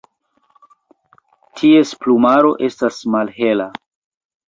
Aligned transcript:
Ties 1.61 1.93
plumaro 2.01 2.57
estas 2.71 3.01
malhela. 3.19 3.73